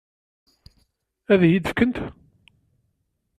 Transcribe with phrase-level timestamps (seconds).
[1.31, 1.97] Ad iyi-t-fkent?